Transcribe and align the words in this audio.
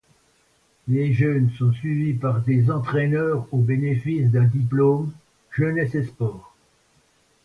Les 0.87 1.13
jeunes 1.13 1.51
sont 1.59 1.71
suivis 1.73 2.15
par 2.15 2.41
des 2.41 2.71
entraineurs 2.71 3.45
au 3.51 3.59
bénéfice 3.59 4.31
d'un 4.31 4.45
diplôme 4.45 5.13
Jeunesse 5.51 5.93
et 5.93 6.05
Sport. 6.05 6.55